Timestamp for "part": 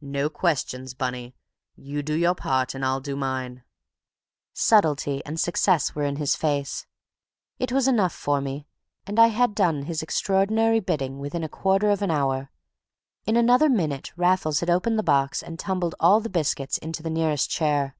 2.36-2.76